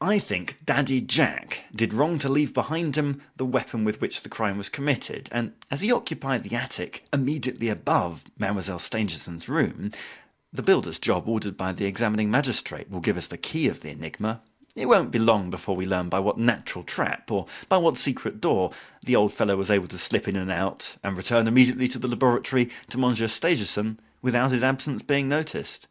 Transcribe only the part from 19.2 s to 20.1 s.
fellow was able to